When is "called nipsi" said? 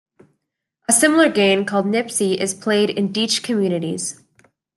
1.63-2.33